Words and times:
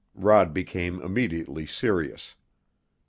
Rod 0.15 0.51
became 0.51 0.99
immediately 0.99 1.67
serious. 1.67 2.33